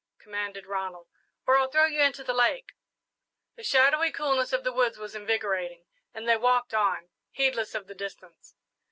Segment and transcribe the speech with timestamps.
[0.17, 1.05] commanded Ronald,
[1.45, 2.71] "or I'll throw you into the lake."
[3.55, 7.93] The shadowy coolness of the woods was invigorating, and they walked on, heedless of the
[7.93, 8.55] distance.